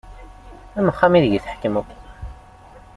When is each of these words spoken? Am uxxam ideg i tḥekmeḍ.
Am 0.77 0.87
uxxam 0.91 1.13
ideg 1.15 1.33
i 1.33 1.39
tḥekmeḍ. 1.45 1.87